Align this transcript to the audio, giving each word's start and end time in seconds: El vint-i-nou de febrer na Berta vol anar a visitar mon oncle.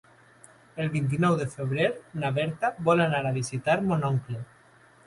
El 0.85 0.89
vint-i-nou 0.95 1.37
de 1.41 1.47
febrer 1.57 1.91
na 2.25 2.33
Berta 2.41 2.73
vol 2.91 3.07
anar 3.07 3.25
a 3.31 3.39
visitar 3.39 3.81
mon 3.93 4.13
oncle. 4.15 4.45